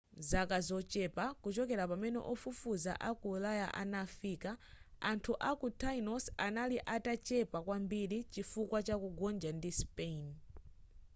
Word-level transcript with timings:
m'zaka 0.17 0.57
zochepa 0.67 1.25
kuchokera 1.43 1.83
pamene 1.91 2.19
ofufuza 2.33 2.93
aku 3.09 3.25
ulaya 3.37 3.67
anafika 3.83 4.51
anthu 5.11 5.31
a 5.49 5.51
ku 5.59 5.67
tainos 5.81 6.23
anali 6.45 6.77
atachepepa 6.95 7.59
kwambiri 7.65 8.17
chifukwa 8.33 8.79
cha 8.87 8.95
kugonja 9.01 9.49
ndi 9.57 9.71
spain 9.81 10.25